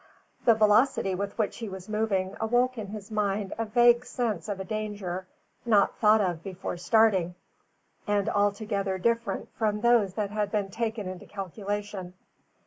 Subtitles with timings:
[0.45, 4.59] The velocity with which he was moving awoke in his mind a vague sense of
[4.59, 5.27] a danger
[5.63, 7.35] not thought of before starting,
[8.07, 12.15] and altogether different from those that had been taken into calculation.